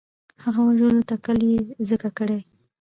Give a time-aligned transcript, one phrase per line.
[0.43, 2.47] هغه د وژلو تکل یې ځکه کړی وو.